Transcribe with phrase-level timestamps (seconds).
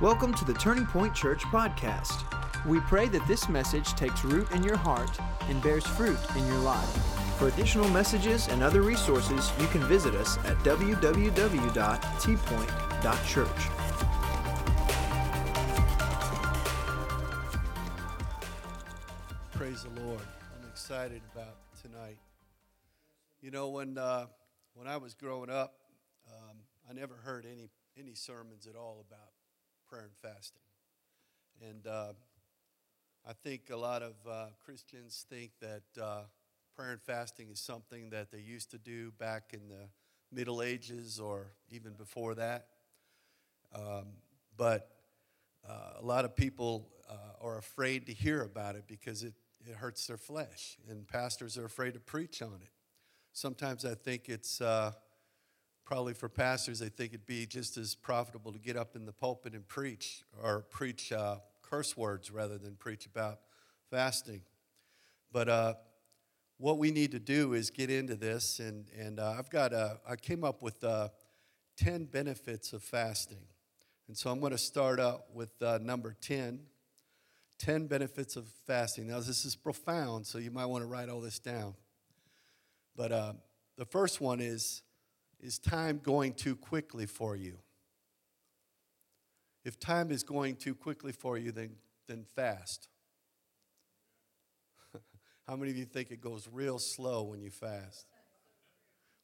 [0.00, 2.24] Welcome to the Turning Point Church podcast.
[2.66, 6.58] We pray that this message takes root in your heart and bears fruit in your
[6.58, 6.88] life.
[7.38, 11.70] For additional messages and other resources, you can visit us at www.tpoint.church.
[19.52, 20.22] Praise the Lord.
[20.60, 22.18] I'm excited about tonight.
[23.40, 24.26] You know, when, uh,
[24.74, 25.76] when I was growing up,
[26.28, 26.56] um,
[26.90, 29.33] I never heard any, any sermons at all about
[29.94, 30.62] prayer and fasting.
[31.62, 32.14] And uh,
[33.24, 36.22] I think a lot of uh, Christians think that uh,
[36.74, 39.88] prayer and fasting is something that they used to do back in the
[40.32, 42.66] Middle Ages or even before that.
[43.72, 44.06] Um,
[44.56, 44.90] but
[45.64, 49.76] uh, a lot of people uh, are afraid to hear about it because it, it
[49.76, 52.72] hurts their flesh, and pastors are afraid to preach on it.
[53.32, 54.90] Sometimes I think it's uh,
[55.84, 59.12] probably for pastors, they think it'd be just as profitable to get up in the
[59.12, 63.40] pulpit and preach or preach uh, curse words rather than preach about
[63.90, 64.42] fasting.
[65.32, 65.74] But uh,
[66.58, 69.98] what we need to do is get into this, and, and uh, I've got, a,
[70.08, 71.08] I came up with uh,
[71.76, 73.44] 10 benefits of fasting.
[74.08, 76.60] And so I'm going to start out with uh, number 10
[77.58, 79.06] 10 benefits of fasting.
[79.06, 81.74] Now, this is profound, so you might want to write all this down.
[82.96, 83.32] But uh,
[83.78, 84.82] the first one is
[85.40, 87.58] is time going too quickly for you?
[89.64, 92.88] If time is going too quickly for you, then, then fast.
[95.48, 98.06] How many of you think it goes real slow when you fast?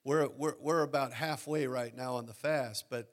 [0.03, 3.11] We're, we're, we're about halfway right now on the fast, but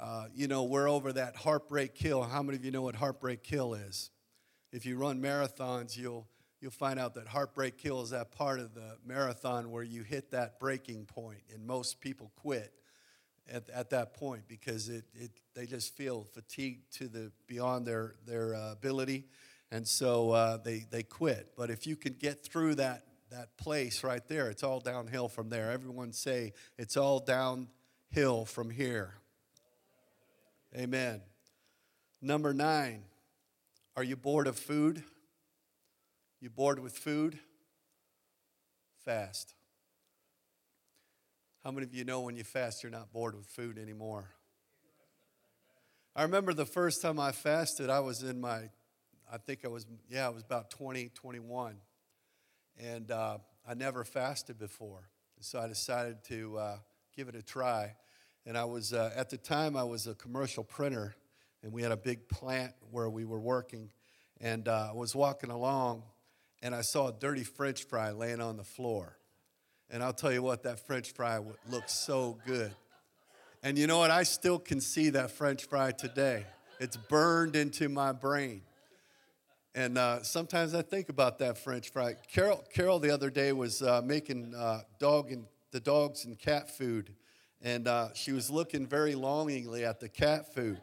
[0.00, 2.22] uh, you know, we're over that Heartbreak Hill.
[2.22, 4.10] How many of you know what Heartbreak Hill is?
[4.72, 6.26] If you run marathons, you'll,
[6.64, 10.30] you'll find out that Heartbreak Hill is that part of the marathon where you hit
[10.30, 12.72] that breaking point, and most people quit
[13.52, 18.14] at, at that point because it, it, they just feel fatigued to the beyond their,
[18.26, 19.26] their uh, ability,
[19.70, 21.52] and so uh, they, they quit.
[21.54, 25.50] But if you can get through that, that place right there, it's all downhill from
[25.50, 25.70] there.
[25.70, 29.16] Everyone say, it's all downhill from here.
[30.74, 31.20] Amen.
[32.22, 33.02] Number nine,
[33.98, 35.04] are you bored of food?
[36.44, 37.38] You bored with food?
[39.02, 39.54] Fast.
[41.64, 44.28] How many of you know when you fast, you're not bored with food anymore?
[46.14, 48.68] I remember the first time I fasted, I was in my,
[49.32, 51.76] I think I was, yeah, I was about 20, 21.
[52.76, 55.08] And uh, I never fasted before.
[55.40, 56.76] So I decided to uh,
[57.16, 57.96] give it a try.
[58.44, 61.16] And I was, uh, at the time, I was a commercial printer,
[61.62, 63.90] and we had a big plant where we were working.
[64.42, 66.02] And uh, I was walking along,
[66.64, 69.18] and I saw a dirty French fry laying on the floor.
[69.90, 71.38] And I'll tell you what, that French fry
[71.70, 72.74] looked so good.
[73.62, 74.10] And you know what?
[74.10, 76.46] I still can see that French fry today.
[76.80, 78.62] It's burned into my brain.
[79.74, 82.14] And uh, sometimes I think about that French fry.
[82.32, 86.70] Carol, Carol the other day was uh, making uh, dog and the dogs and cat
[86.70, 87.12] food,
[87.60, 90.80] and uh, she was looking very longingly at the cat food.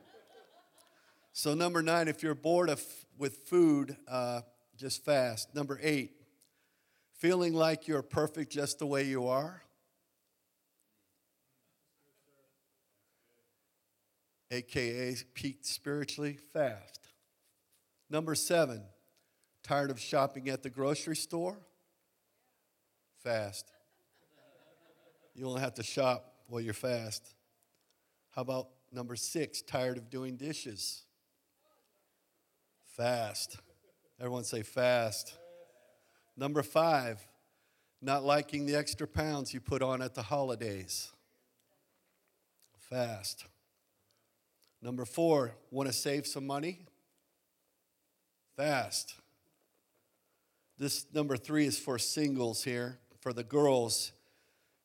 [1.31, 2.83] So number nine, if you're bored of,
[3.17, 4.41] with food, uh,
[4.81, 5.53] just fast.
[5.53, 6.11] Number eight,
[7.13, 9.61] feeling like you're perfect just the way you are.
[14.49, 16.99] AKA peaked spiritually, fast.
[18.09, 18.81] Number seven,
[19.61, 21.59] tired of shopping at the grocery store?
[23.23, 23.71] Fast.
[25.35, 27.35] You only have to shop while you're fast.
[28.31, 31.03] How about number six, tired of doing dishes?
[32.97, 33.59] Fast.
[34.21, 35.33] Everyone say fast.
[36.37, 37.25] Number five,
[38.03, 41.11] not liking the extra pounds you put on at the holidays.
[42.77, 43.47] Fast.
[44.79, 46.85] Number four, want to save some money?
[48.55, 49.15] Fast.
[50.77, 52.99] This number three is for singles here.
[53.21, 54.11] For the girls,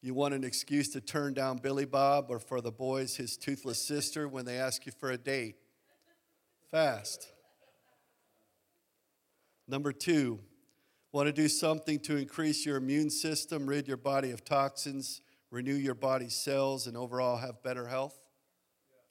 [0.00, 3.86] you want an excuse to turn down Billy Bob, or for the boys, his toothless
[3.86, 5.56] sister when they ask you for a date?
[6.70, 7.28] Fast.
[9.68, 10.40] Number two,
[11.12, 15.74] want to do something to increase your immune system, rid your body of toxins, renew
[15.74, 18.18] your body's cells, and overall have better health?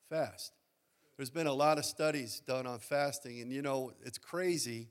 [0.10, 0.54] Fast.
[1.18, 4.90] There's been a lot of studies done on fasting, and you know, it's crazy.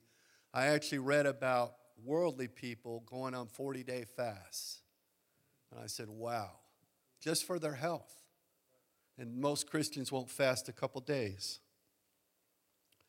[0.52, 1.74] I actually read about
[2.04, 4.82] worldly people going on 40 day fasts.
[5.70, 6.50] And I said, wow,
[7.20, 8.22] just for their health.
[9.18, 11.60] And most Christians won't fast a couple days.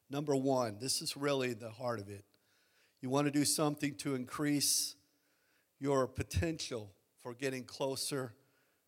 [0.09, 2.23] Number one, this is really the heart of it.
[3.05, 4.95] You want to do something to increase
[5.79, 6.89] your potential
[7.21, 8.33] for getting closer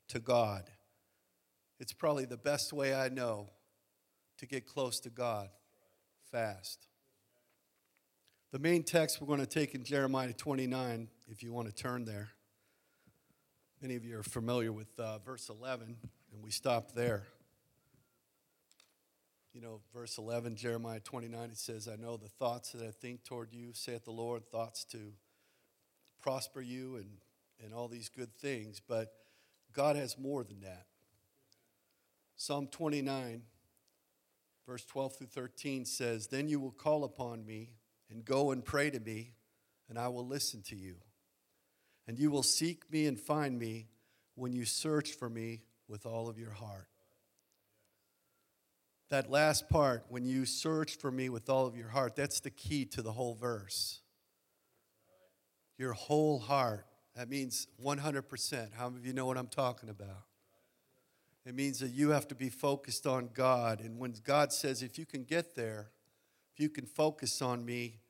[0.08, 0.72] to God.
[1.80, 3.52] It's probably the best way I know
[4.40, 5.50] to get close to God?
[6.32, 6.88] Fast.
[8.52, 12.04] The main text we're going to take in Jeremiah 29, if you want to turn
[12.04, 12.30] there.
[13.84, 15.96] Many of you are familiar with uh, verse 11,
[16.34, 17.22] and we stop there.
[19.54, 23.24] You know, verse 11, Jeremiah 29, it says, I know the thoughts that I think
[23.24, 25.14] toward you, saith the Lord, thoughts to
[26.22, 27.10] prosper you and,
[27.64, 29.14] and all these good things, but
[29.74, 30.86] God has more than that.
[32.36, 33.42] Psalm 29,
[34.68, 37.72] verse 12 through 13 says, Then you will call upon me
[38.12, 39.32] and go and pray to me,
[39.90, 40.96] and I will listen to you.
[42.08, 43.88] And you will seek me and find me
[44.36, 46.88] when you search for me with all of your heart.
[49.10, 52.50] That last part, when you search for me with all of your heart, that's the
[52.50, 54.02] key to the whole verse.
[55.78, 56.86] Your whole heart.
[57.16, 58.74] That means 100%.
[58.74, 60.26] How many of you know what I'm talking about?
[61.46, 63.80] It means that you have to be focused on God.
[63.80, 65.92] And when God says, if you can get there,
[66.54, 68.02] if you can focus on me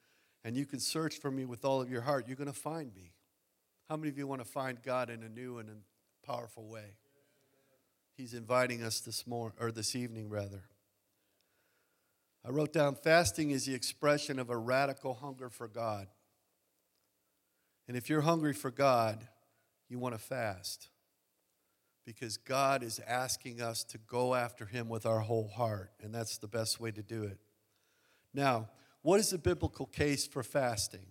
[0.44, 2.96] and you can search for me with all of your heart, you're going to find
[2.96, 3.12] me.
[3.88, 6.96] How many of you want to find God in a new and a powerful way?
[8.16, 10.64] He's inviting us this morning or this evening rather.
[12.48, 16.08] I wrote down fasting is the expression of a radical hunger for God.
[17.90, 19.28] And if you're hungry for God,
[19.90, 20.88] you want to fast
[22.06, 26.38] because God is asking us to go after Him with our whole heart, and that's
[26.38, 27.38] the best way to do it.
[28.34, 28.70] Now,
[29.02, 31.08] what is the biblical case for fasting?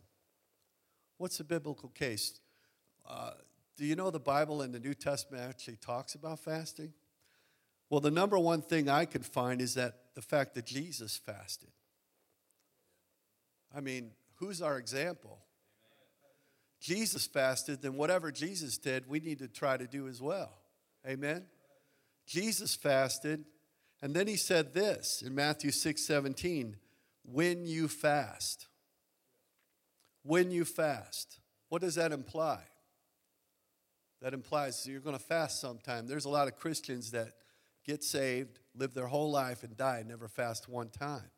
[1.19, 2.41] What's the biblical case?
[3.07, 3.33] Uh,
[3.77, 6.95] do you know the Bible in the New Testament actually talks about fasting?
[7.89, 11.71] Well, the number one thing I could find is that the fact that Jesus fasted.
[13.75, 15.39] I mean, who's our example?
[16.81, 20.53] Jesus fasted, then whatever Jesus did, we need to try to do as well.
[21.07, 21.45] Amen?
[22.27, 23.45] Jesus fasted,
[24.03, 26.77] and then he said this in Matthew 6 17,
[27.25, 28.67] when you fast.
[30.23, 31.41] When you fast.
[31.69, 32.61] What does that imply?
[34.23, 36.07] That implies you're going to fast sometime.
[36.07, 37.33] There's a lot of Christians that
[37.87, 41.31] get saved, live their whole life, and die, and never fast one time.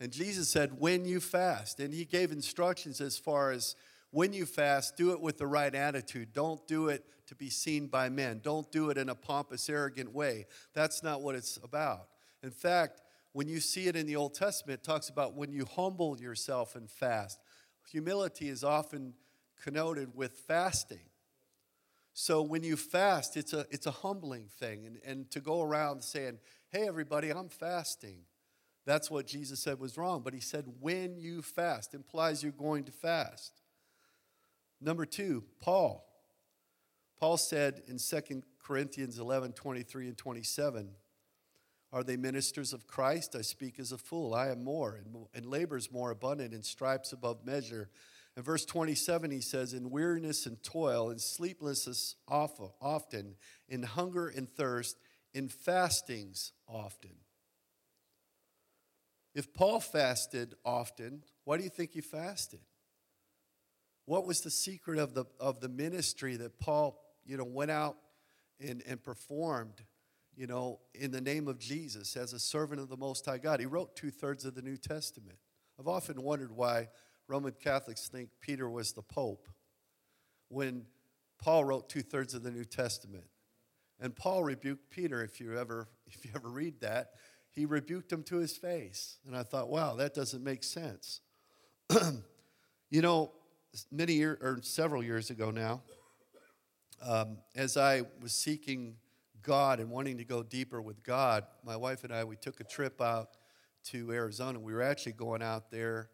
[0.00, 1.78] And Jesus said, when you fast.
[1.80, 3.76] And he gave instructions as far as
[4.10, 6.32] when you fast, do it with the right attitude.
[6.32, 8.40] Don't do it to be seen by men.
[8.42, 10.46] Don't do it in a pompous, arrogant way.
[10.72, 12.08] That's not what it's about.
[12.42, 13.00] In fact,
[13.32, 16.76] when you see it in the Old Testament, it talks about when you humble yourself
[16.76, 17.40] and fast.
[17.90, 19.14] Humility is often
[19.62, 21.06] connoted with fasting.
[22.16, 24.86] So when you fast, it's a, it's a humbling thing.
[24.86, 26.38] And, and to go around saying,
[26.70, 28.20] hey, everybody, I'm fasting,
[28.86, 30.22] that's what Jesus said was wrong.
[30.22, 33.60] But he said, when you fast, implies you're going to fast.
[34.80, 36.06] Number two, Paul.
[37.18, 40.90] Paul said in 2 Corinthians 11 23 and 27,
[41.92, 43.34] Are they ministers of Christ?
[43.34, 44.34] I speak as a fool.
[44.34, 47.88] I am more, and, and labors more abundant, and stripes above measure.
[48.36, 53.36] In verse 27, he says, In weariness and toil, in sleeplessness often,
[53.68, 54.96] in hunger and thirst,
[55.32, 57.12] in fastings often.
[59.34, 62.60] If Paul fasted often, why do you think he fasted?
[64.06, 67.96] What was the secret of the, of the ministry that Paul, you know, went out
[68.60, 69.82] and, and performed,
[70.36, 73.60] you know, in the name of Jesus as a servant of the Most High God?
[73.60, 75.38] He wrote two thirds of the New Testament.
[75.80, 76.88] I've often wondered why
[77.28, 79.48] Roman Catholics think Peter was the Pope
[80.48, 80.84] when
[81.40, 83.24] Paul wrote two thirds of the New Testament.
[84.00, 87.10] And Paul rebuked Peter, if you ever if you ever read that,
[87.50, 89.18] he rebuked him to his face.
[89.26, 91.20] And I thought, wow, that doesn't make sense.
[92.90, 93.32] you know,
[93.90, 95.82] many years or several years ago now,
[97.06, 98.96] um, as I was seeking
[99.42, 102.64] God and wanting to go deeper with God, my wife and I we took a
[102.64, 103.36] trip out
[103.84, 104.58] to Arizona.
[104.58, 106.08] We were actually going out there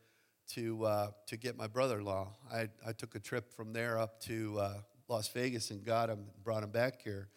[0.55, 2.29] to uh, to get my brother-in-law.
[2.53, 4.75] I, I took a trip from there up to uh,
[5.09, 7.29] Las Vegas and got him, brought him back here.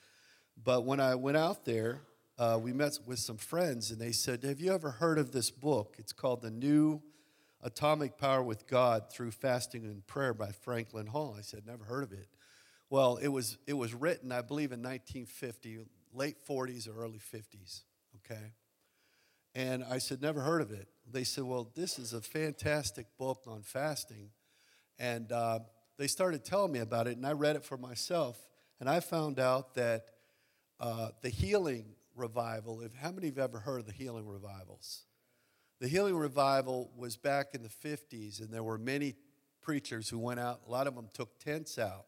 [0.64, 2.02] But when I went out there,
[2.38, 5.52] uh, we met with some friends, and they said, "Have you ever heard of this
[5.52, 5.96] book?
[5.98, 7.02] It's called The New
[7.64, 11.36] Atomic Power with God Through Fasting and Prayer by Franklin Hall.
[11.38, 12.28] I said, never heard of it.
[12.90, 15.80] Well, it was, it was written, I believe, in 1950,
[16.14, 17.84] late 40s or early 50s,
[18.18, 18.52] okay?
[19.56, 20.90] And I said, never heard of it.
[21.12, 24.30] They said, well, this is a fantastic book on fasting.
[24.98, 25.60] And uh,
[25.98, 28.40] they started telling me about it, and I read it for myself.
[28.80, 30.06] And I found out that
[30.80, 35.04] uh, the healing revival, if, how many have ever heard of the healing revivals?
[35.80, 39.16] The healing revival was back in the 50s, and there were many
[39.62, 40.62] preachers who went out.
[40.68, 42.06] A lot of them took tents out.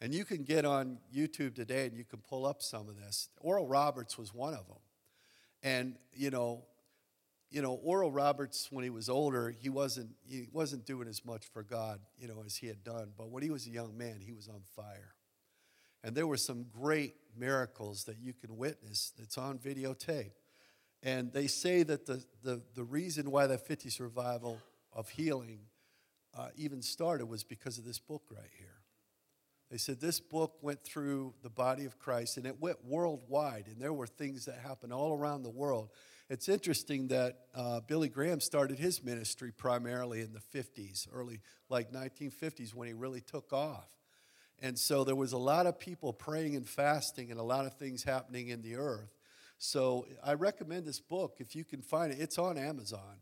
[0.00, 3.30] And you can get on YouTube today and you can pull up some of this.
[3.40, 4.78] Oral Roberts was one of them.
[5.62, 6.62] And, you know,
[7.50, 11.46] you know, Oral Roberts, when he was older, he wasn't, he wasn't doing as much
[11.46, 13.12] for God, you know, as he had done.
[13.16, 15.14] But when he was a young man, he was on fire.
[16.04, 20.32] And there were some great miracles that you can witness that's on videotape.
[21.02, 24.60] And they say that the, the, the reason why the 50s revival
[24.92, 25.60] of healing
[26.36, 28.68] uh, even started was because of this book right here.
[29.70, 33.80] They said this book went through the body of Christ and it went worldwide, and
[33.80, 35.90] there were things that happened all around the world.
[36.30, 41.90] It's interesting that uh, Billy Graham started his ministry primarily in the 50s, early, like
[41.90, 43.88] 1950s, when he really took off.
[44.60, 47.74] And so there was a lot of people praying and fasting and a lot of
[47.74, 49.16] things happening in the earth.
[49.56, 52.18] So I recommend this book if you can find it.
[52.20, 53.16] It's on Amazon.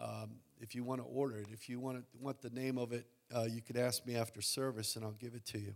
[0.00, 2.92] Um, if you want to order it, if you want, to, want the name of
[2.92, 5.74] it, uh, you could ask me after service and I'll give it to you.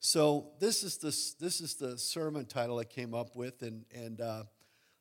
[0.00, 1.08] So this is the,
[1.40, 4.42] this is the sermon title I came up with, and, and uh,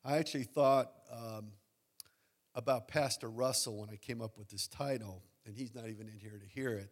[0.07, 1.47] I actually thought um,
[2.53, 6.19] about Pastor Russell when I came up with this title, and he's not even in
[6.19, 6.91] here to hear it.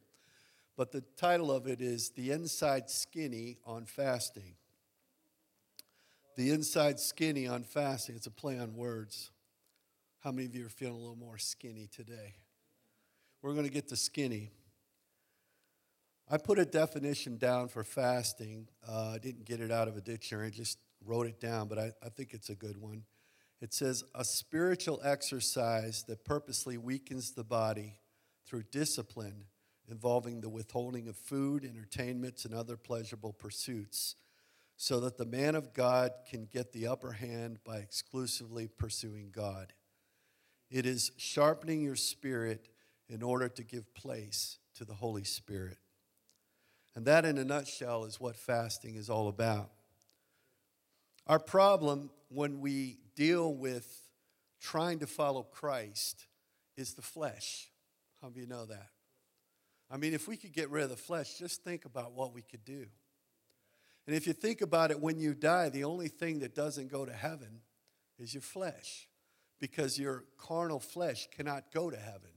[0.75, 4.55] But the title of it is The Inside Skinny on Fasting.
[6.35, 8.15] The Inside Skinny on Fasting.
[8.15, 9.29] It's a play on words.
[10.23, 12.33] How many of you are feeling a little more skinny today?
[13.43, 14.49] We're going to get to skinny.
[16.31, 18.69] I put a definition down for fasting.
[18.87, 21.91] Uh, I didn't get it out of a dictionary, just wrote it down, but I,
[22.03, 23.03] I think it's a good one.
[23.61, 27.99] It says, a spiritual exercise that purposely weakens the body
[28.45, 29.45] through discipline
[29.89, 34.15] involving the withholding of food, entertainments, and other pleasurable pursuits,
[34.75, 39.73] so that the man of God can get the upper hand by exclusively pursuing God.
[40.69, 42.69] It is sharpening your spirit
[43.07, 45.77] in order to give place to the Holy Spirit.
[46.95, 49.69] And that, in a nutshell, is what fasting is all about.
[51.27, 54.09] Our problem when we deal with
[54.59, 56.25] trying to follow Christ
[56.75, 57.69] is the flesh.
[58.21, 58.89] How do you know that?
[59.89, 62.41] I mean, if we could get rid of the flesh, just think about what we
[62.41, 62.85] could do.
[64.05, 67.05] And if you think about it, when you die, the only thing that doesn't go
[67.05, 67.61] to heaven
[68.19, 69.07] is your flesh
[69.59, 72.31] because your carnal flesh cannot go to heaven.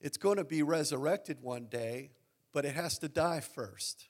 [0.00, 2.10] It's going to be resurrected one day,
[2.52, 4.08] but it has to die first.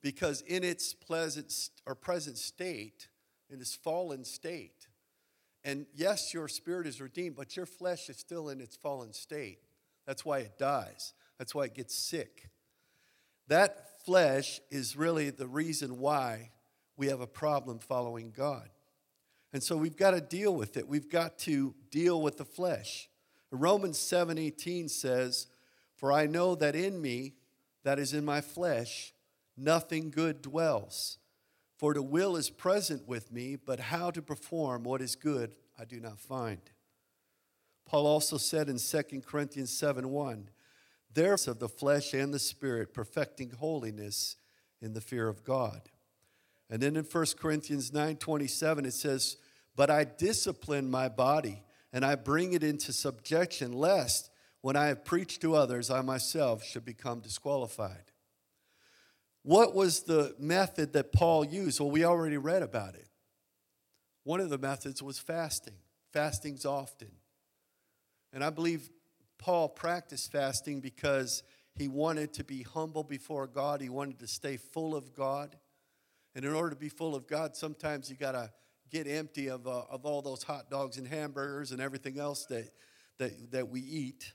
[0.00, 1.52] Because in its pleasant
[1.86, 3.08] or present state,
[3.50, 4.88] in its fallen state,
[5.64, 9.58] and yes, your spirit is redeemed, but your flesh is still in its fallen state.
[10.06, 11.12] That's why it dies.
[11.38, 12.48] That's why it gets sick.
[13.48, 16.50] That flesh is really the reason why
[16.96, 18.68] we have a problem following God.
[19.52, 20.86] And so we've got to deal with it.
[20.86, 23.08] We've got to deal with the flesh.
[23.50, 25.46] Romans 7:18 says,
[25.94, 27.36] "For I know that in me,
[27.82, 29.14] that is in my flesh,
[29.58, 31.18] nothing good dwells.
[31.76, 35.84] For the will is present with me, but how to perform what is good I
[35.84, 36.60] do not find."
[37.84, 40.50] Paul also said in 2 Corinthians 7:1,
[41.12, 44.36] "There's of the flesh and the spirit, perfecting holiness
[44.80, 45.90] in the fear of God."
[46.68, 49.36] And then in 1 Corinthians 9:27 it says,
[49.74, 55.04] "But I discipline my body and I bring it into subjection, lest when I have
[55.04, 58.07] preached to others, I myself should become disqualified.
[59.48, 61.80] What was the method that Paul used?
[61.80, 63.08] Well, we already read about it.
[64.24, 65.78] One of the methods was fasting.
[66.12, 67.08] Fasting's often.
[68.34, 68.90] And I believe
[69.38, 71.42] Paul practiced fasting because
[71.76, 73.80] he wanted to be humble before God.
[73.80, 75.56] He wanted to stay full of God.
[76.34, 78.52] And in order to be full of God, sometimes you got to
[78.90, 82.68] get empty of, uh, of all those hot dogs and hamburgers and everything else that,
[83.16, 84.30] that, that we eat.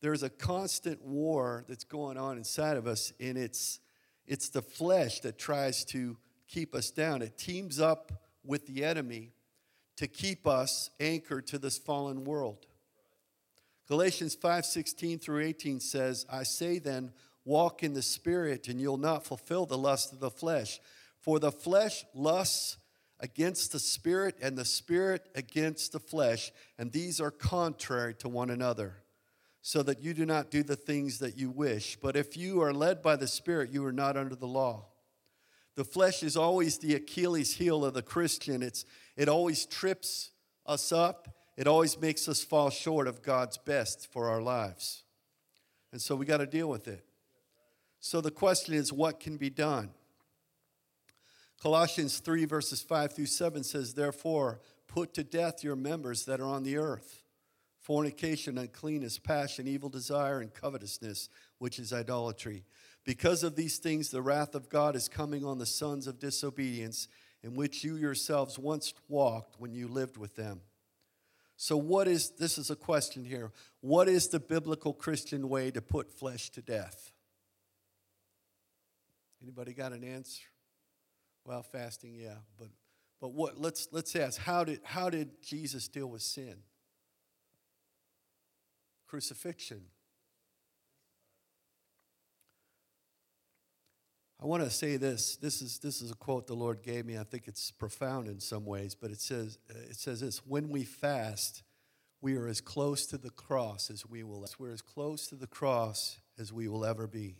[0.00, 3.80] There's a constant war that's going on inside of us, and it's,
[4.26, 7.22] it's the flesh that tries to keep us down.
[7.22, 8.12] It teams up
[8.44, 9.32] with the enemy
[9.96, 12.66] to keep us anchored to this fallen world.
[13.88, 17.12] Galatians 5:16 through 18 says, "I say then,
[17.44, 20.80] walk in the spirit and you'll not fulfill the lust of the flesh,
[21.18, 22.76] for the flesh lusts
[23.20, 28.50] against the spirit, and the spirit against the flesh, and these are contrary to one
[28.50, 29.02] another,
[29.62, 31.96] so that you do not do the things that you wish.
[31.96, 34.86] But if you are led by the spirit, you are not under the law.
[35.74, 38.62] The flesh is always the Achilles heel of the Christian.
[38.62, 38.84] It's,
[39.16, 40.30] it always trips
[40.66, 41.28] us up.
[41.56, 45.04] It always makes us fall short of God's best for our lives.
[45.92, 47.04] And so we got to deal with it.
[48.00, 49.90] So the question is what can be done?
[51.60, 56.46] Colossians 3, verses 5 through 7 says, Therefore, put to death your members that are
[56.46, 57.22] on the earth
[57.88, 62.62] fornication, uncleanness, passion, evil desire, and covetousness, which is idolatry.
[63.06, 67.08] Because of these things, the wrath of God is coming on the sons of disobedience,
[67.42, 70.60] in which you yourselves once walked when you lived with them.
[71.56, 72.58] So, what is this?
[72.58, 73.52] Is a question here.
[73.80, 77.10] What is the biblical Christian way to put flesh to death?
[79.42, 80.44] Anybody got an answer?
[81.46, 82.68] Well, fasting, yeah, but
[83.18, 83.58] but what?
[83.58, 84.38] Let's let's ask.
[84.38, 86.56] How did how did Jesus deal with sin?
[89.08, 89.82] Crucifixion.
[94.40, 95.36] I want to say this.
[95.36, 97.18] This is, this is a quote the Lord gave me.
[97.18, 100.84] I think it's profound in some ways, but it says, it says this When we
[100.84, 101.64] fast,
[102.20, 104.44] we are as close to the cross as we will.
[104.58, 107.36] We're as close to the cross as we will ever be.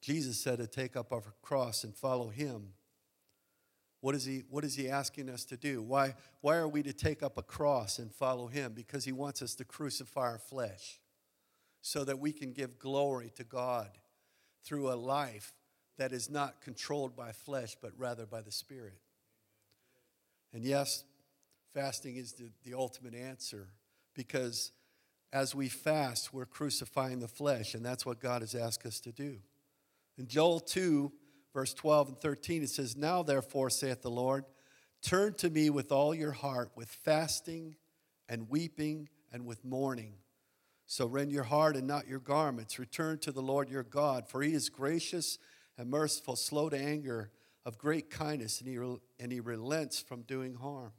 [0.00, 2.74] Jesus said to take up our cross and follow him.
[4.00, 5.82] What is he, what is he asking us to do?
[5.82, 8.72] Why, why are we to take up a cross and follow him?
[8.74, 11.00] Because he wants us to crucify our flesh
[11.80, 13.88] so that we can give glory to God
[14.64, 15.54] through a life
[15.98, 19.00] that is not controlled by flesh, but rather by the Spirit.
[20.52, 21.04] And yes,
[21.72, 23.68] fasting is the, the ultimate answer
[24.14, 24.72] because
[25.32, 29.12] as we fast, we're crucifying the flesh, and that's what God has asked us to
[29.12, 29.38] do.
[30.18, 31.12] In Joel 2,
[31.56, 34.44] verse 12 and 13, it says, Now therefore, saith the Lord,
[35.00, 37.76] turn to me with all your heart, with fasting
[38.28, 40.16] and weeping and with mourning.
[40.84, 42.78] So rend your heart and not your garments.
[42.78, 45.38] Return to the Lord your God, for he is gracious
[45.78, 47.30] and merciful, slow to anger,
[47.64, 48.76] of great kindness, and he,
[49.18, 50.92] and he relents from doing harm.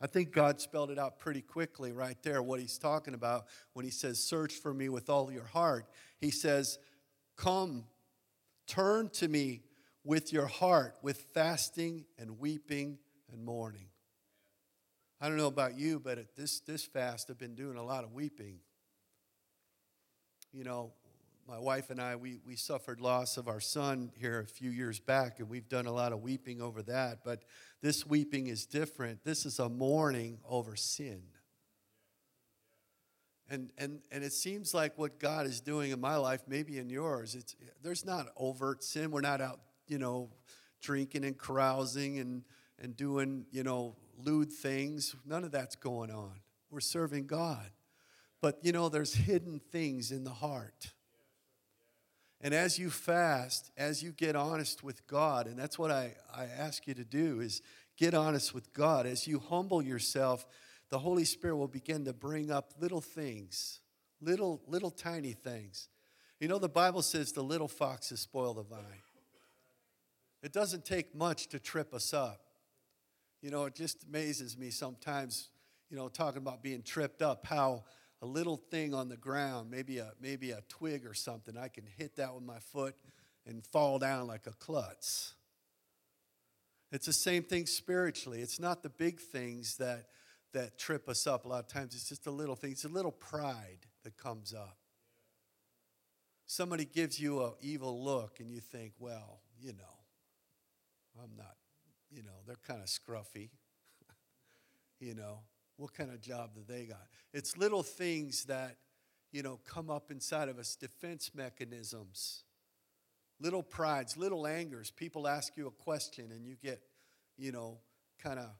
[0.00, 3.84] I think God spelled it out pretty quickly right there, what he's talking about when
[3.84, 5.86] he says, Search for me with all your heart.
[6.20, 6.78] He says,
[7.36, 7.86] Come,
[8.70, 9.62] turn to me
[10.04, 12.98] with your heart, with fasting and weeping
[13.32, 13.88] and mourning.
[15.20, 18.04] I don't know about you, but at this, this fast, I've been doing a lot
[18.04, 18.60] of weeping
[20.52, 20.92] you know,
[21.46, 25.00] my wife and I, we, we suffered loss of our son here a few years
[25.00, 27.20] back, and we've done a lot of weeping over that.
[27.24, 27.44] But
[27.82, 29.24] this weeping is different.
[29.24, 31.22] This is a mourning over sin.
[33.50, 36.88] And, and, and it seems like what God is doing in my life, maybe in
[36.88, 39.10] yours, it's, there's not overt sin.
[39.10, 40.30] We're not out, you know,
[40.80, 42.44] drinking and carousing and,
[42.80, 45.16] and doing, you know, lewd things.
[45.26, 46.34] None of that's going on.
[46.70, 47.70] We're serving God.
[48.40, 50.92] But you know, there's hidden things in the heart.
[52.40, 56.44] And as you fast, as you get honest with God, and that's what I, I
[56.44, 57.60] ask you to do is
[57.98, 59.06] get honest with God.
[59.06, 60.46] As you humble yourself,
[60.90, 63.80] the Holy Spirit will begin to bring up little things,
[64.20, 65.88] little, little tiny things.
[66.40, 69.02] You know, the Bible says the little foxes spoil the vine.
[70.42, 72.40] It doesn't take much to trip us up.
[73.42, 75.48] You know, it just amazes me sometimes,
[75.90, 77.84] you know, talking about being tripped up, how
[78.22, 81.84] a little thing on the ground, maybe a, maybe a twig or something, I can
[81.86, 82.94] hit that with my foot
[83.46, 85.34] and fall down like a klutz.
[86.92, 88.40] It's the same thing spiritually.
[88.40, 90.06] It's not the big things that,
[90.52, 92.88] that trip us up a lot of times, it's just a little thing, it's a
[92.88, 94.76] little pride that comes up.
[96.46, 101.54] Somebody gives you an evil look, and you think, well, you know, I'm not,
[102.10, 103.50] you know, they're kind of scruffy,
[105.00, 105.40] you know.
[105.76, 107.06] What kind of job do they got?
[107.32, 108.76] It's little things that,
[109.32, 112.44] you know, come up inside of us, defense mechanisms,
[113.40, 114.90] little prides, little angers.
[114.90, 116.82] People ask you a question and you get,
[117.38, 117.78] you know,
[118.22, 118.50] kind of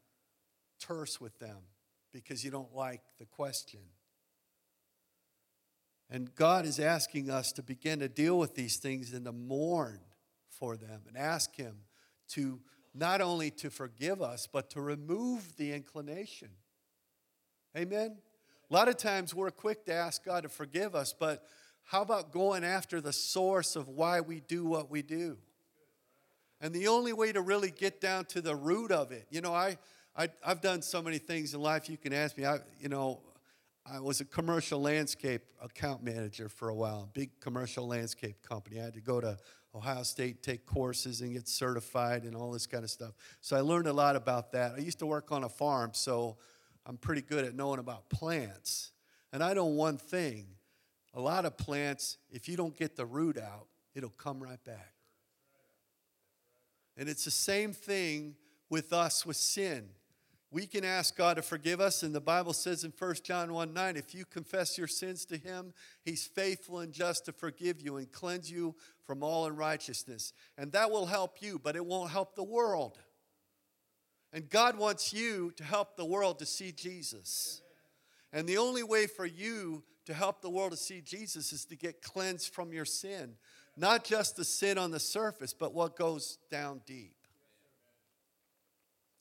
[0.78, 1.58] terse with them
[2.12, 3.80] because you don't like the question.
[6.10, 10.00] And God is asking us to begin to deal with these things and to mourn
[10.48, 11.76] for them and ask Him
[12.30, 12.60] to
[12.94, 16.48] not only to forgive us, but to remove the inclination.
[17.76, 18.16] Amen?
[18.68, 21.44] A lot of times we're quick to ask God to forgive us, but
[21.84, 25.38] how about going after the source of why we do what we do?
[26.60, 29.54] And the only way to really get down to the root of it, you know,
[29.54, 29.78] I,
[30.16, 31.88] I have done so many things in life.
[31.88, 32.44] You can ask me.
[32.44, 33.20] I, you know,
[33.86, 38.80] I was a commercial landscape account manager for a while, big commercial landscape company.
[38.80, 39.38] I had to go to
[39.74, 43.12] Ohio State, take courses, and get certified, and all this kind of stuff.
[43.40, 44.74] So I learned a lot about that.
[44.76, 46.36] I used to work on a farm, so
[46.84, 48.92] I'm pretty good at knowing about plants.
[49.32, 50.46] And I know one thing
[51.14, 54.92] a lot of plants, if you don't get the root out, it'll come right back.
[56.96, 58.36] And it's the same thing
[58.68, 59.88] with us with sin.
[60.52, 63.72] We can ask God to forgive us, and the Bible says in 1 John 1
[63.72, 65.72] 9, if you confess your sins to Him,
[66.04, 70.32] He's faithful and just to forgive you and cleanse you from all unrighteousness.
[70.58, 72.98] And that will help you, but it won't help the world.
[74.32, 77.62] And God wants you to help the world to see Jesus.
[78.32, 81.76] And the only way for you to help the world to see Jesus is to
[81.76, 83.34] get cleansed from your sin.
[83.76, 87.14] Not just the sin on the surface, but what goes down deep.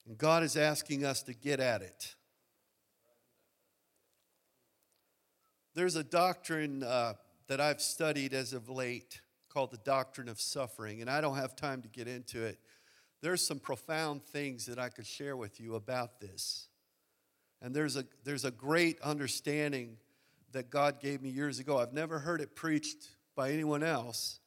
[0.08, 2.16] And God is asking us to get at it.
[5.76, 7.14] There's a doctrine uh,
[7.48, 11.56] that I've studied as of late called the doctrine of suffering, and I don't have
[11.56, 12.60] time to get into it.
[13.22, 16.68] There's some profound things that I could share with you about this.
[17.62, 19.98] And there's a, there's a great understanding
[20.52, 21.78] that God gave me years ago.
[21.78, 24.40] I've never heard it preached by anyone else,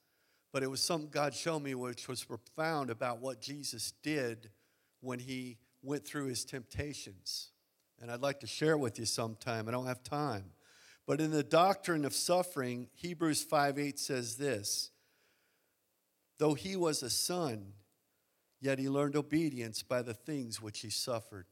[0.52, 4.50] but it was something God showed me which was profound about what Jesus did
[5.02, 7.50] when he went through his temptations.
[8.00, 9.68] And I'd like to share with you sometime.
[9.68, 10.44] I don't have time.
[11.06, 14.90] But in the doctrine of suffering, Hebrews 5 8 says this
[16.38, 17.74] Though he was a son,
[18.60, 21.46] yet he learned obedience by the things which he suffered.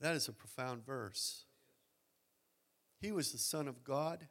[0.00, 1.44] That is a profound verse.
[3.00, 4.28] He was the Son of God.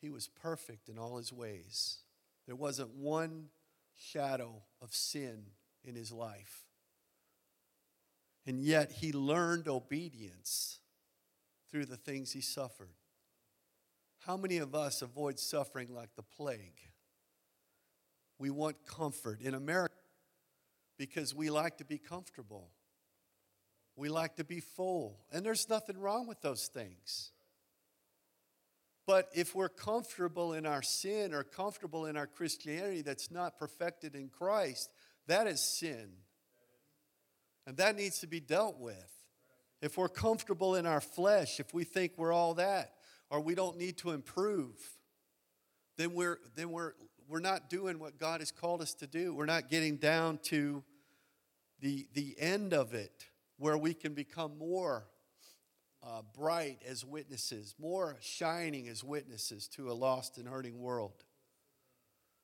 [0.00, 1.98] He was perfect in all his ways.
[2.46, 3.46] There wasn't one
[3.98, 5.44] shadow of sin
[5.84, 6.64] in his life.
[8.46, 10.80] And yet he learned obedience
[11.70, 12.94] through the things he suffered.
[14.26, 16.80] How many of us avoid suffering like the plague?
[18.38, 19.94] We want comfort in America
[20.96, 22.70] because we like to be comfortable.
[23.96, 25.18] We like to be full.
[25.32, 27.32] And there's nothing wrong with those things.
[29.08, 34.14] But if we're comfortable in our sin or comfortable in our Christianity that's not perfected
[34.14, 34.90] in Christ,
[35.28, 36.10] that is sin.
[37.66, 39.10] And that needs to be dealt with.
[39.80, 42.96] If we're comfortable in our flesh, if we think we're all that,
[43.30, 44.76] or we don't need to improve,
[45.96, 46.92] then we're, then we're,
[47.26, 49.32] we're not doing what God has called us to do.
[49.32, 50.84] We're not getting down to
[51.80, 53.24] the, the end of it
[53.56, 55.06] where we can become more
[56.08, 61.24] uh, bright as witnesses, more shining as witnesses to a lost and hurting world.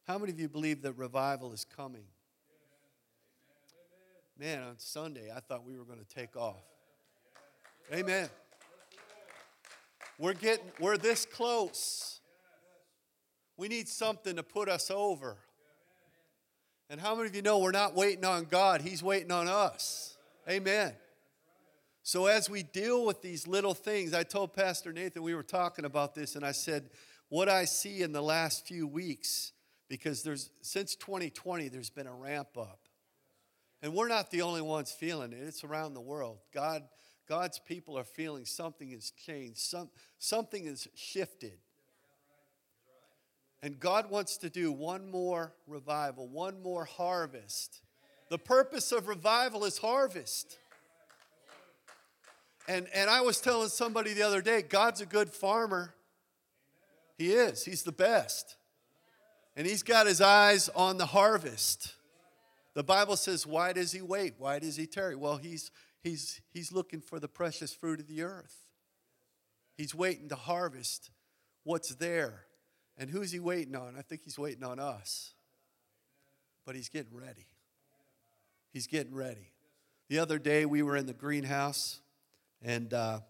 [0.06, 2.04] How many of you believe that revival is coming?
[4.38, 6.62] Man, on Sunday, I thought we were going to take off.
[7.92, 8.28] Amen.
[10.18, 12.20] We're getting, we're this close.
[13.56, 15.36] We need something to put us over.
[16.90, 18.82] And how many of you know we're not waiting on God?
[18.82, 20.18] He's waiting on us.
[20.48, 20.92] Amen.
[22.04, 25.86] So as we deal with these little things, I told Pastor Nathan we were talking
[25.86, 26.90] about this, and I said,
[27.30, 29.52] what I see in the last few weeks,
[29.88, 32.78] because there's since 2020, there's been a ramp up.
[33.82, 35.38] And we're not the only ones feeling it.
[35.40, 36.38] It's around the world.
[36.52, 36.82] God
[37.26, 39.88] God's people are feeling something has changed, some,
[40.18, 41.58] something has shifted.
[43.62, 47.80] And God wants to do one more revival, one more harvest.
[48.28, 50.58] The purpose of revival is harvest.
[52.66, 55.94] And, and I was telling somebody the other day God's a good farmer.
[57.16, 58.56] He is, He's the best.
[59.56, 61.94] And He's got His eyes on the harvest.
[62.74, 64.34] The Bible says, Why does He wait?
[64.38, 65.14] Why does He tarry?
[65.14, 65.70] Well, He's
[66.04, 68.66] He's, he's looking for the precious fruit of the earth.
[69.78, 71.10] He's waiting to harvest
[71.64, 72.44] what's there.
[72.98, 73.96] And who's he waiting on?
[73.98, 75.32] I think he's waiting on us.
[76.66, 77.46] But he's getting ready.
[78.70, 79.50] He's getting ready.
[80.10, 82.00] The other day we were in the greenhouse,
[82.64, 83.20] and uh,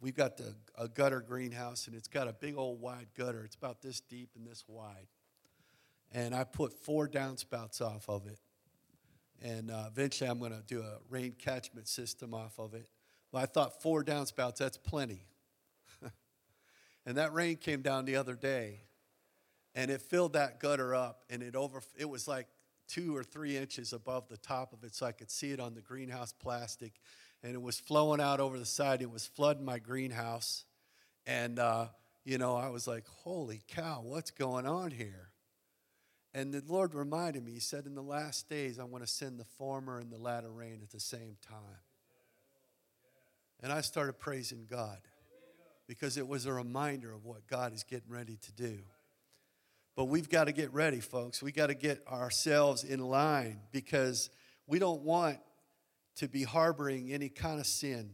[0.00, 3.44] we've got the, a gutter greenhouse, and it's got a big old wide gutter.
[3.44, 5.06] It's about this deep and this wide.
[6.12, 8.40] And I put four downspouts off of it
[9.42, 12.88] and uh, eventually I'm going to do a rain catchment system off of it.
[13.32, 15.24] Well, I thought four downspouts, that's plenty.
[17.06, 18.80] and that rain came down the other day,
[19.74, 21.82] and it filled that gutter up, and it over.
[21.96, 22.46] It was like
[22.88, 25.74] two or three inches above the top of it, so I could see it on
[25.74, 26.94] the greenhouse plastic,
[27.42, 29.02] and it was flowing out over the side.
[29.02, 30.64] It was flooding my greenhouse,
[31.26, 31.86] and uh,
[32.24, 35.30] you know I was like, "Holy cow, what's going on here?"
[36.36, 39.40] And the Lord reminded me, He said, In the last days, I'm going to send
[39.40, 41.80] the former and the latter rain at the same time.
[43.62, 44.98] And I started praising God
[45.86, 48.80] because it was a reminder of what God is getting ready to do.
[49.96, 51.42] But we've got to get ready, folks.
[51.42, 54.28] We got to get ourselves in line because
[54.66, 55.38] we don't want
[56.16, 58.10] to be harboring any kind of sin.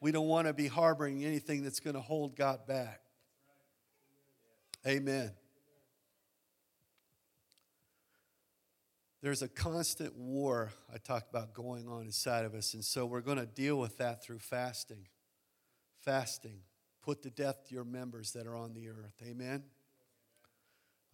[0.00, 3.00] We don't want to be harboring anything that's going to hold God back.
[4.86, 5.32] Amen.
[9.22, 12.74] there's a constant war I talked about going on inside of us.
[12.74, 15.06] And so we're going to deal with that through fasting.
[16.00, 16.58] Fasting.
[17.02, 19.14] Put to death your members that are on the earth.
[19.24, 19.62] Amen?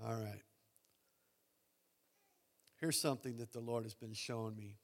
[0.03, 0.43] All right.
[2.81, 4.77] Here's something that the Lord has been showing me.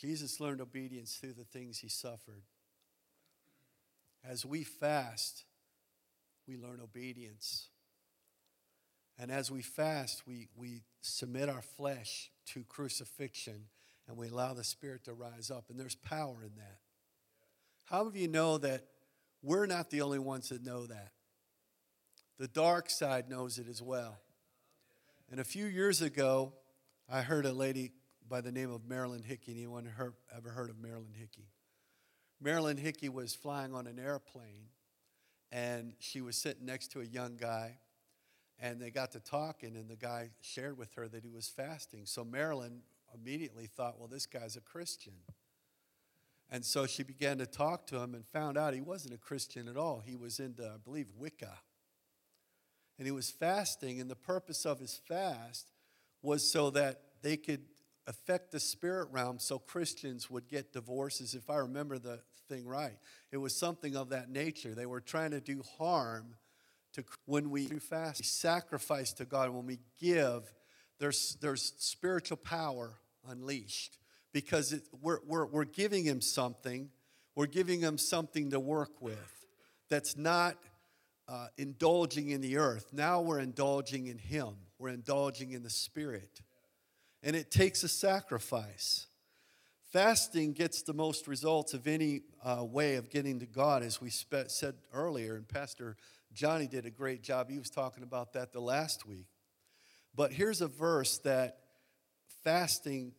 [0.00, 2.42] Jesus learned obedience through the things he suffered.
[4.24, 5.44] As we fast,
[6.46, 7.68] we learn obedience.
[9.18, 13.64] And as we fast, we, we submit our flesh to crucifixion
[14.06, 15.64] and we allow the Spirit to rise up.
[15.68, 16.78] And there's power in that.
[17.86, 18.84] How many of you know that
[19.42, 21.12] we're not the only ones that know that?
[22.38, 24.18] The dark side knows it as well.
[25.30, 26.52] And a few years ago,
[27.10, 27.92] I heard a lady
[28.28, 29.52] by the name of Marilyn Hickey.
[29.52, 31.48] Anyone heard, ever heard of Marilyn Hickey?
[32.40, 34.68] Marilyn Hickey was flying on an airplane,
[35.50, 37.78] and she was sitting next to a young guy,
[38.60, 42.02] and they got to talking, and the guy shared with her that he was fasting.
[42.04, 42.82] So Marilyn
[43.14, 45.14] immediately thought, well, this guy's a Christian.
[46.50, 49.68] And so she began to talk to him and found out he wasn't a Christian
[49.68, 50.02] at all.
[50.04, 51.58] He was into, I believe, Wicca.
[52.98, 55.70] And he was fasting, and the purpose of his fast
[56.22, 57.62] was so that they could
[58.08, 62.96] affect the spirit realm so Christians would get divorces, if I remember the thing right.
[63.30, 64.74] It was something of that nature.
[64.74, 66.34] They were trying to do harm
[66.94, 70.50] to when we do fast, we sacrifice to God, when we give,
[70.98, 72.94] there's, there's spiritual power
[73.28, 73.98] unleashed
[74.32, 76.88] because it, we're, we're, we're giving him something.
[77.36, 79.46] We're giving him something to work with
[79.90, 80.56] that's not
[81.28, 82.86] uh, indulging in the earth.
[82.92, 86.40] Now we're indulging in him, we're indulging in the spirit.
[87.22, 89.06] And it takes a sacrifice.
[89.92, 94.10] Fasting gets the most results of any uh, way of getting to God, as we
[94.10, 95.96] spe- said earlier, and Pastor
[96.32, 97.50] Johnny did a great job.
[97.50, 99.28] He was talking about that the last week.
[100.14, 101.58] But here's a verse that
[102.44, 103.12] fasting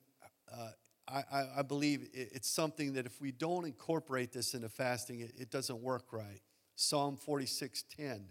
[0.52, 0.70] uh,
[1.08, 5.50] I, I, believe it's something that if we don't incorporate this into fasting, it, it
[5.50, 6.42] doesn't work right.
[6.76, 8.22] Psalm 46:10.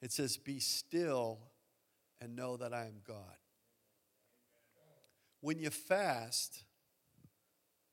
[0.00, 1.38] It says, Be still
[2.20, 3.36] and know that I am God.
[5.40, 6.64] When you fast,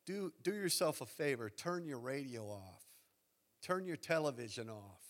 [0.06, 2.84] do, do yourself a favor, turn your radio off,
[3.62, 5.04] turn your television off,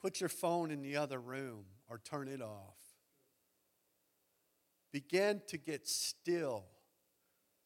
[0.00, 2.76] put your phone in the other room or turn it off.
[4.92, 6.66] Begin to get still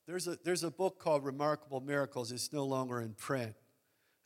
[0.08, 2.32] there's a, there's a book called Remarkable Miracles.
[2.32, 3.54] It's no longer in print.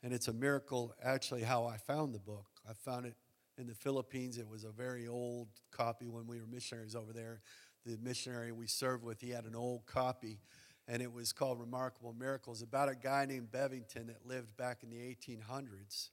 [0.01, 2.47] And it's a miracle, actually, how I found the book.
[2.67, 3.15] I found it
[3.57, 4.37] in the Philippines.
[4.37, 7.41] It was a very old copy when we were missionaries over there.
[7.85, 10.39] The missionary we served with, he had an old copy,
[10.87, 14.89] and it was called Remarkable Miracles about a guy named Bevington that lived back in
[14.89, 16.09] the 1800s.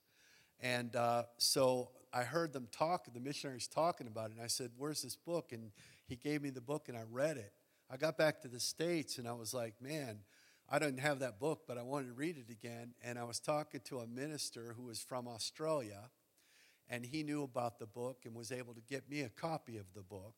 [0.59, 4.71] And uh, so I heard them talk, the missionaries talking about it, and I said,
[4.77, 5.51] Where's this book?
[5.53, 5.71] And
[6.07, 7.53] he gave me the book, and I read it.
[7.93, 10.19] I got back to the States and I was like, man,
[10.69, 12.93] I didn't have that book, but I wanted to read it again.
[13.03, 16.09] And I was talking to a minister who was from Australia,
[16.89, 19.93] and he knew about the book and was able to get me a copy of
[19.93, 20.35] the book.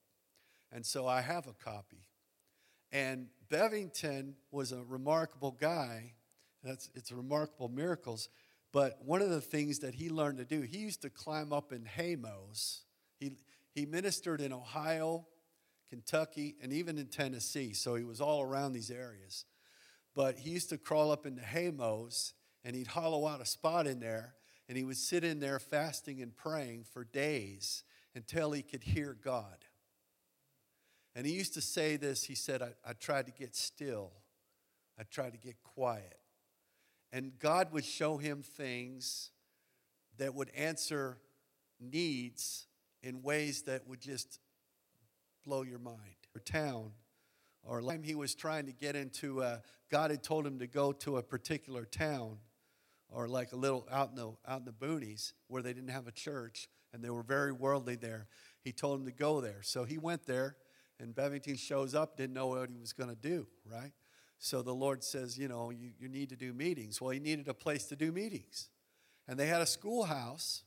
[0.74, 2.08] And so I have a copy.
[2.92, 6.14] And Bevington was a remarkable guy.
[6.64, 8.30] That's, it's remarkable miracles.
[8.72, 11.72] But one of the things that he learned to do, he used to climb up
[11.72, 12.82] in haymows.
[13.20, 13.34] He,
[13.76, 15.28] he ministered in Ohio,
[15.90, 17.74] Kentucky, and even in Tennessee.
[17.74, 19.46] So he was all around these areas.
[20.16, 22.34] But he used to crawl up into haymows
[22.64, 24.34] and he'd hollow out a spot in there
[24.68, 27.84] and he would sit in there fasting and praying for days
[28.16, 29.66] until he could hear God.
[31.16, 34.12] And he used to say this he said, I, I tried to get still,
[35.00, 36.18] I tried to get quiet.
[37.12, 39.30] And God would show him things
[40.18, 41.18] that would answer
[41.80, 42.66] needs
[43.04, 44.40] in ways that would just
[45.46, 46.00] blow your mind.
[46.36, 46.92] Or town,
[47.62, 50.92] or time he was trying to get into, a, God had told him to go
[50.92, 52.38] to a particular town,
[53.10, 56.08] or like a little out in the out in the boonies where they didn't have
[56.08, 58.28] a church and they were very worldly there.
[58.64, 60.56] He told him to go there, so he went there.
[61.00, 63.92] And Bevington shows up, didn't know what he was going to do, right?
[64.40, 67.02] So the Lord says, you know, you, you need to do meetings.
[67.02, 68.70] Well, he needed a place to do meetings.
[69.28, 70.64] And they had a schoolhouse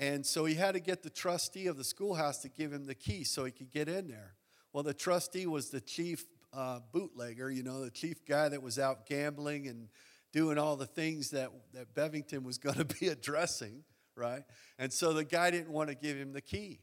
[0.00, 2.94] and so he had to get the trustee of the schoolhouse to give him the
[2.94, 4.34] key so he could get in there.
[4.72, 8.78] Well, the trustee was the chief uh, bootlegger, you know, the chief guy that was
[8.78, 9.88] out gambling and
[10.32, 13.82] doing all the things that, that Bevington was going to be addressing,
[14.14, 14.44] right?
[14.78, 16.80] And so the guy didn't want to give him the key.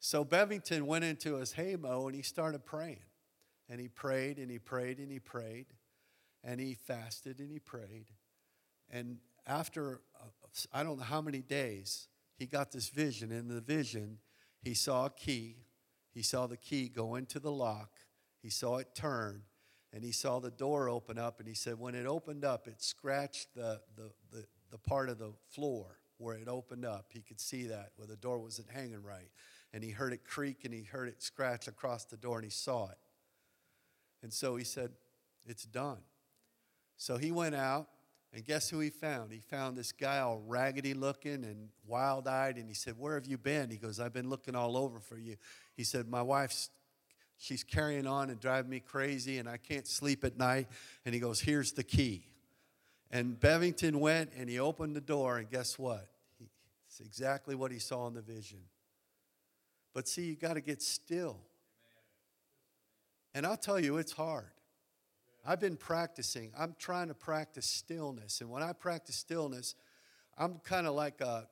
[0.00, 3.02] So Bevington went into his haymow and he started praying.
[3.68, 5.66] And he prayed and he prayed and he prayed.
[6.44, 8.06] And he fasted and he prayed.
[8.90, 13.32] And after, uh, I don't know how many days, he got this vision.
[13.32, 14.18] In the vision,
[14.62, 15.56] he saw a key.
[16.14, 17.90] He saw the key go into the lock.
[18.40, 19.42] He saw it turn.
[19.92, 21.40] And he saw the door open up.
[21.40, 25.18] And he said, when it opened up, it scratched the, the, the, the part of
[25.18, 27.06] the floor where it opened up.
[27.10, 29.30] He could see that where the door wasn't hanging right.
[29.72, 32.50] And he heard it creak and he heard it scratch across the door and he
[32.50, 32.98] saw it.
[34.22, 34.90] And so he said,
[35.46, 35.98] It's done.
[36.96, 37.88] So he went out
[38.32, 39.32] And guess who he found?
[39.32, 42.56] He found this guy all raggedy looking and wild eyed.
[42.56, 43.70] And he said, Where have you been?
[43.70, 45.36] He goes, I've been looking all over for you.
[45.76, 46.70] He said, My wife's,
[47.38, 50.68] she's carrying on and driving me crazy and I can't sleep at night.
[51.06, 52.26] And he goes, Here's the key.
[53.10, 55.38] And Bevington went and he opened the door.
[55.38, 56.06] And guess what?
[56.86, 58.60] It's exactly what he saw in the vision.
[59.94, 61.38] But see, you got to get still.
[63.34, 64.50] And I'll tell you, it's hard.
[65.46, 66.52] I've been practicing.
[66.58, 68.40] I'm trying to practice stillness.
[68.40, 69.74] And when I practice stillness,
[70.36, 71.48] I'm kind of like a,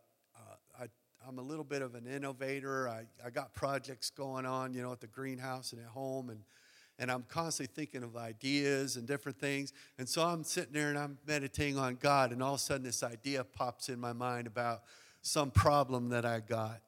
[1.26, 2.88] I'm a little bit of an innovator.
[2.88, 6.30] I, I got projects going on, you know, at the greenhouse and at home.
[6.30, 6.38] And,
[7.00, 9.72] and I'm constantly thinking of ideas and different things.
[9.98, 12.30] And so I'm sitting there and I'm meditating on God.
[12.30, 14.82] And all of a sudden, this idea pops in my mind about
[15.20, 16.80] some problem that I got.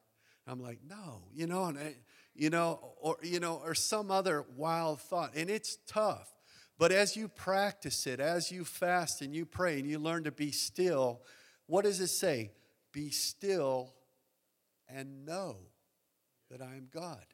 [0.49, 1.95] I'm like, no, you know, and I,
[2.35, 5.33] you know, or you know, or some other wild thought.
[5.37, 6.33] And it's tough.
[6.79, 10.31] But as you practice it, as you fast and you pray and you learn to
[10.31, 11.21] be still,
[11.67, 12.53] what does it say?
[12.93, 13.93] Be still
[14.89, 15.57] and know
[16.51, 17.25] that I am God.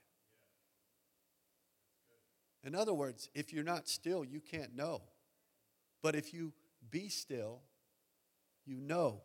[2.65, 5.03] In other words, if you're not still, you can't know.
[6.03, 6.53] But if you
[6.91, 7.61] be still,
[8.65, 9.21] you know.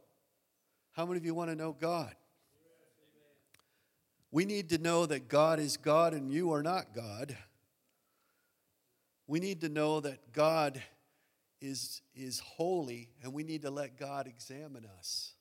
[0.91, 2.13] How many of you want to know God?
[4.31, 7.35] We need to know that God is God and you are not God
[9.29, 10.81] we need to know that God
[11.61, 15.33] is, is holy and we need to let God examine us.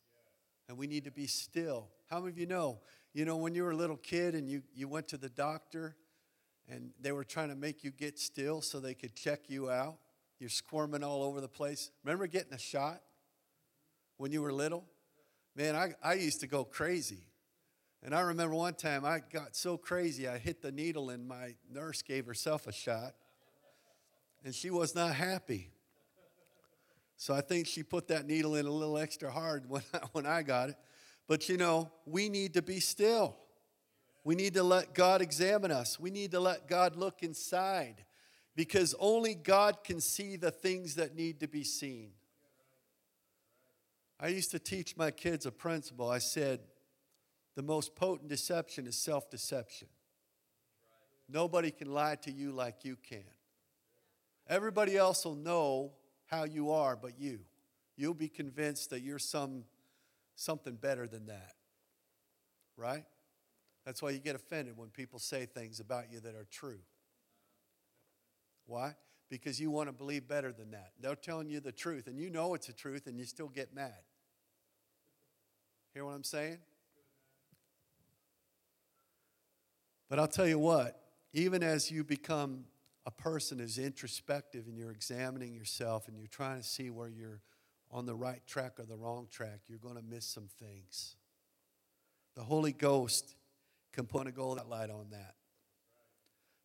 [0.68, 1.88] And we need to be still.
[2.10, 2.80] How many of you know?
[3.14, 5.96] You know, when you were a little kid and you, you went to the doctor
[6.68, 9.96] and they were trying to make you get still so they could check you out?
[10.38, 11.90] You're squirming all over the place.
[12.04, 13.00] Remember getting a shot
[14.18, 14.84] when you were little?
[15.56, 17.27] Man, I, I used to go crazy.
[18.02, 21.54] And I remember one time I got so crazy, I hit the needle and my
[21.70, 23.14] nurse gave herself a shot
[24.44, 25.70] and she was not happy.
[27.16, 30.26] So I think she put that needle in a little extra hard when I, when
[30.26, 30.76] I got it.
[31.26, 33.36] But you know, we need to be still.
[34.24, 35.98] We need to let God examine us.
[35.98, 38.04] We need to let God look inside
[38.54, 42.10] because only God can see the things that need to be seen.
[44.20, 46.10] I used to teach my kids a principle.
[46.10, 46.60] I said,
[47.58, 49.88] the most potent deception is self deception.
[51.28, 53.24] Nobody can lie to you like you can.
[54.48, 55.90] Everybody else will know
[56.26, 57.40] how you are but you.
[57.96, 59.64] You'll be convinced that you're some,
[60.36, 61.54] something better than that.
[62.76, 63.02] Right?
[63.84, 66.78] That's why you get offended when people say things about you that are true.
[68.66, 68.94] Why?
[69.30, 70.92] Because you want to believe better than that.
[71.00, 73.74] They're telling you the truth, and you know it's the truth, and you still get
[73.74, 73.98] mad.
[75.92, 76.58] Hear what I'm saying?
[80.08, 81.00] But I'll tell you what,
[81.32, 82.64] even as you become
[83.04, 87.40] a person is introspective and you're examining yourself and you're trying to see where you're
[87.90, 91.16] on the right track or the wrong track, you're going to miss some things.
[92.34, 93.34] The Holy Ghost
[93.92, 95.34] can put a gold light on that,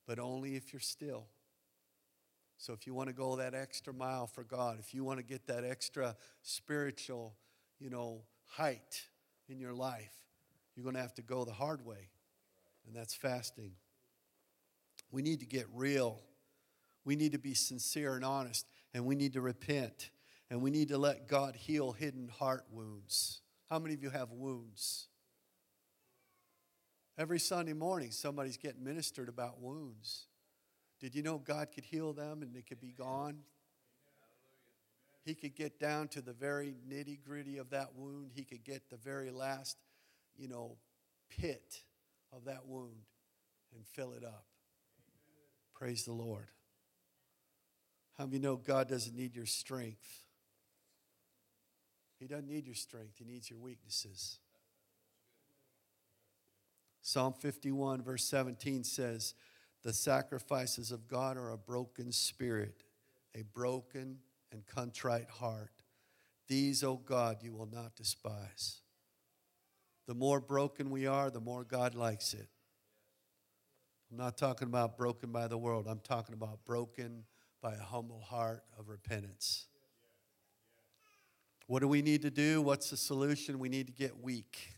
[0.05, 1.25] but only if you're still.
[2.57, 5.23] So if you want to go that extra mile for God, if you want to
[5.23, 7.35] get that extra spiritual,
[7.79, 9.01] you know, height
[9.49, 10.13] in your life,
[10.75, 12.09] you're going to have to go the hard way,
[12.87, 13.71] and that's fasting.
[15.11, 16.21] We need to get real
[17.05, 20.11] we need to be sincere and honest, and we need to repent,
[20.49, 23.41] and we need to let God heal hidden heart wounds.
[23.69, 25.07] How many of you have wounds?
[27.17, 30.27] Every Sunday morning, somebody's getting ministered about wounds.
[30.99, 33.39] Did you know God could heal them and they could be gone?
[35.25, 38.31] He could get down to the very nitty gritty of that wound.
[38.33, 39.77] He could get the very last,
[40.35, 40.77] you know,
[41.29, 41.83] pit
[42.35, 43.05] of that wound
[43.75, 44.45] and fill it up.
[45.73, 46.47] Praise the Lord.
[48.17, 50.25] How many know God doesn't need your strength?
[52.19, 54.39] He doesn't need your strength, He needs your weaknesses.
[57.01, 59.33] Psalm 51, verse 17 says,
[59.83, 62.83] The sacrifices of God are a broken spirit,
[63.35, 64.19] a broken
[64.53, 65.81] and contrite heart.
[66.47, 68.82] These, O God, you will not despise.
[70.07, 72.47] The more broken we are, the more God likes it.
[74.11, 77.23] I'm not talking about broken by the world, I'm talking about broken
[77.61, 79.67] by a humble heart of repentance.
[81.67, 82.61] What do we need to do?
[82.61, 83.57] What's the solution?
[83.57, 84.73] We need to get weak.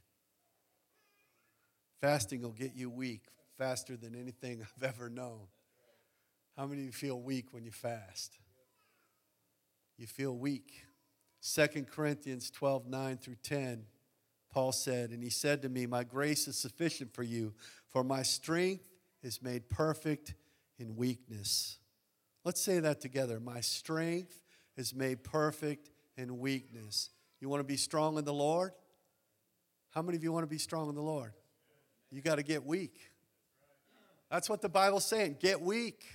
[1.99, 3.23] Fasting will get you weak
[3.57, 5.47] faster than anything I've ever known.
[6.57, 8.37] How many of you feel weak when you fast?
[9.97, 10.85] You feel weak.
[11.41, 13.85] 2 Corinthians 12 9 through 10,
[14.55, 17.53] Paul said, And he said to me, My grace is sufficient for you,
[17.89, 18.89] for my strength
[19.21, 20.33] is made perfect
[20.79, 21.77] in weakness.
[22.45, 23.41] Let's say that together.
[23.41, 24.41] My strength
[24.77, 27.09] is made perfect in weakness.
[27.41, 28.71] You want to be strong in the Lord?
[29.89, 31.33] How many of you want to be strong in the Lord?
[32.09, 33.11] You got to get weak.
[34.31, 36.05] That's what the Bible's saying get weak.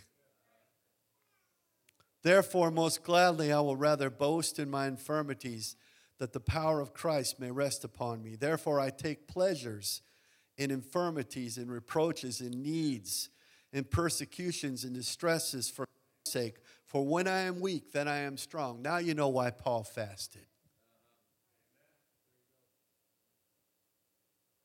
[2.22, 5.76] Therefore, most gladly, I will rather boast in my infirmities,
[6.20, 8.36] that the power of Christ may rest upon me.
[8.36, 10.02] Therefore, I take pleasures
[10.58, 13.30] in infirmities, in reproaches, in needs,
[13.72, 15.86] in persecutions, in distresses for
[16.26, 16.56] sake.
[16.84, 18.82] For when I am weak, then I am strong.
[18.82, 20.44] Now you know why Paul fasted.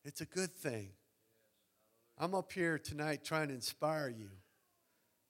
[0.03, 0.89] It's a good thing.
[2.17, 4.29] I'm up here tonight trying to inspire you.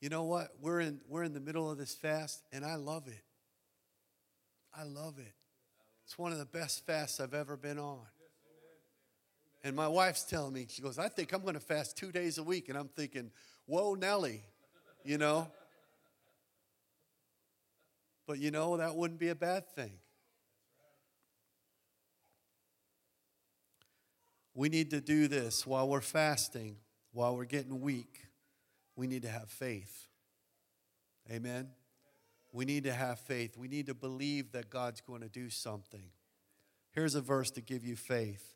[0.02, 0.50] You know what?
[0.60, 3.24] We're in, we're in the middle of this fast, and I love it.
[4.74, 5.34] I love it.
[6.06, 8.00] It's one of the best fasts I've ever been on.
[9.64, 12.38] And my wife's telling me, she goes, I think I'm going to fast two days
[12.38, 12.70] a week.
[12.70, 13.32] And I'm thinking,
[13.66, 14.44] whoa, Nelly,
[15.04, 15.48] you know?
[18.28, 19.94] But you know, that wouldn't be a bad thing.
[24.54, 26.78] We need to do this while we're fasting,
[27.12, 28.28] while we're getting weak.
[28.96, 30.08] We need to have faith.
[31.30, 31.70] Amen.
[32.56, 33.58] We need to have faith.
[33.58, 36.06] We need to believe that God's going to do something.
[36.92, 38.56] Here's a verse to give you faith.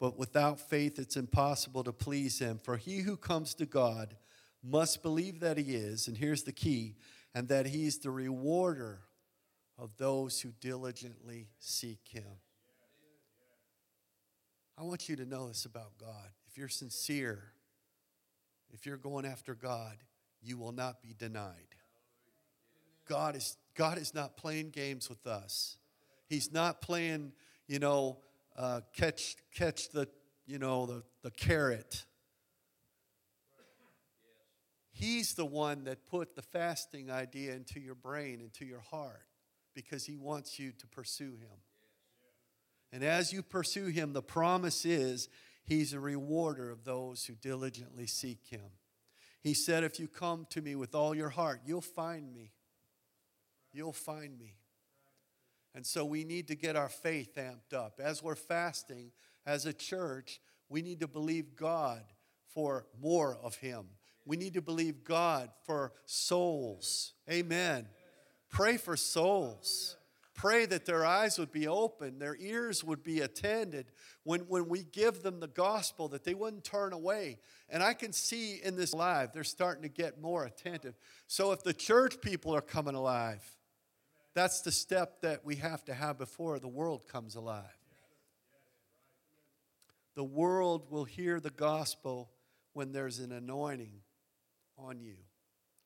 [0.00, 2.58] But without faith, it's impossible to please Him.
[2.62, 4.16] For he who comes to God
[4.62, 6.94] must believe that He is, and here's the key,
[7.34, 9.00] and that He's the rewarder
[9.76, 12.38] of those who diligently seek Him.
[14.78, 16.30] I want you to know this about God.
[16.48, 17.52] If you're sincere,
[18.70, 19.98] if you're going after God,
[20.40, 21.74] you will not be denied.
[23.06, 25.76] God is, God is not playing games with us.
[26.26, 27.32] He's not playing,
[27.66, 28.18] you know,
[28.56, 30.08] uh, catch, catch the,
[30.46, 32.04] you know, the, the carrot.
[34.92, 39.26] He's the one that put the fasting idea into your brain, into your heart,
[39.74, 41.58] because he wants you to pursue him.
[42.92, 45.28] And as you pursue him, the promise is
[45.64, 48.70] he's a rewarder of those who diligently seek him.
[49.40, 52.52] He said, If you come to me with all your heart, you'll find me.
[53.74, 54.54] You'll find me.
[55.74, 58.00] And so we need to get our faith amped up.
[58.02, 59.10] As we're fasting,
[59.44, 62.02] as a church, we need to believe God
[62.54, 63.86] for more of Him.
[64.24, 67.12] We need to believe God for souls.
[67.28, 67.88] Amen.
[68.48, 69.96] Pray for souls.
[70.34, 73.86] Pray that their eyes would be open, their ears would be attended
[74.24, 77.38] when, when we give them the gospel, that they wouldn't turn away.
[77.68, 80.96] And I can see in this live, they're starting to get more attentive.
[81.28, 83.42] So if the church people are coming alive,
[84.34, 87.64] that's the step that we have to have before the world comes alive.
[90.14, 92.30] The world will hear the gospel
[92.72, 94.00] when there's an anointing
[94.78, 95.16] on you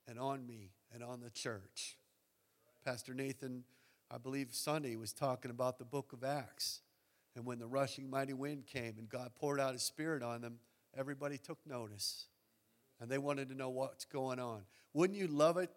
[0.07, 1.97] and on me and on the church.
[2.85, 3.65] Pastor Nathan
[4.11, 6.81] I believe Sunday was talking about the book of Acts.
[7.37, 10.59] And when the rushing mighty wind came and God poured out his spirit on them,
[10.97, 12.27] everybody took notice.
[13.01, 14.63] And they wanted to know what's going on.
[14.95, 15.71] Wouldn't you love it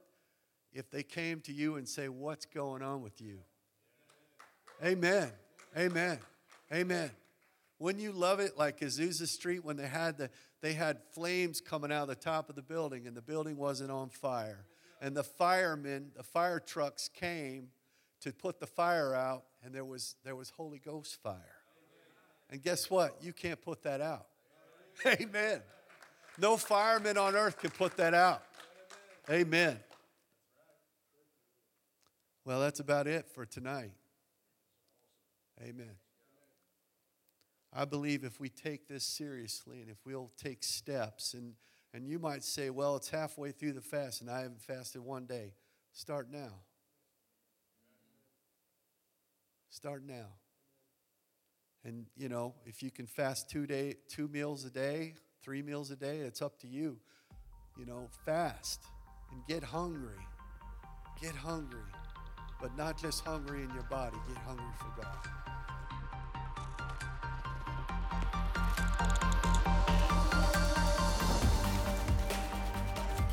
[0.73, 3.39] if they came to you and say, What's going on with you?
[4.83, 5.31] Amen.
[5.77, 6.19] Amen.
[6.73, 7.11] Amen.
[7.79, 10.29] Wouldn't you love it like Azusa Street when they had the
[10.61, 13.91] they had flames coming out of the top of the building and the building wasn't
[13.91, 14.65] on fire.
[15.01, 17.69] And the firemen, the fire trucks came
[18.21, 21.55] to put the fire out, and there was, there was Holy Ghost fire.
[22.51, 23.17] And guess what?
[23.21, 24.27] You can't put that out.
[25.07, 25.61] Amen.
[26.37, 28.43] No fireman on earth can put that out.
[29.29, 29.79] Amen.
[32.43, 33.91] Well, that's about it for tonight.
[35.61, 35.95] Amen.
[37.73, 41.53] I believe if we take this seriously and if we'll take steps, and,
[41.93, 45.25] and you might say, well, it's halfway through the fast and I haven't fasted one
[45.25, 45.53] day.
[45.93, 46.61] Start now.
[49.69, 50.27] Start now.
[51.83, 55.91] And you know, if you can fast two day, two meals a day, three meals
[55.91, 56.97] a day, it's up to you.
[57.77, 58.81] You know, fast
[59.31, 60.19] and get hungry.
[61.21, 61.79] Get hungry.
[62.61, 65.17] But not just hungry in your body, get hungry for God.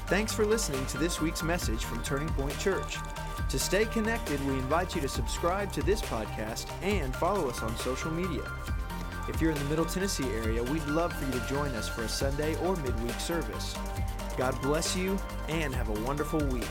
[0.06, 2.96] Thanks for listening to this week's message from Turning Point Church.
[3.50, 7.76] To stay connected, we invite you to subscribe to this podcast and follow us on
[7.76, 8.50] social media.
[9.28, 12.02] If you're in the Middle Tennessee area, we'd love for you to join us for
[12.02, 13.76] a Sunday or midweek service.
[14.38, 15.18] God bless you
[15.48, 16.64] and have a wonderful week.